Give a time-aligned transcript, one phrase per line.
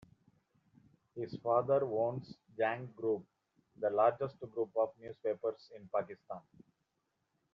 [1.15, 3.23] His father owns Jang Group,
[3.79, 6.39] the largest group of newspapers in Pakistan.